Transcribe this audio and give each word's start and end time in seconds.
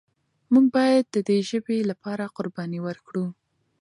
موږ 0.53 0.65
باید 0.75 1.05
د 1.11 1.17
دې 1.27 1.39
ژبې 1.49 1.77
لپاره 1.91 2.31
قرباني 2.37 2.79
ورکړو. 2.83 3.25